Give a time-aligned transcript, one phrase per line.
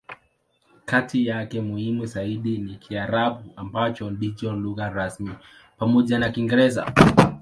[0.85, 5.31] Kati yake, muhimu zaidi ni Kiarabu, ambacho ndicho lugha rasmi
[5.77, 6.93] pamoja na Kiingereza.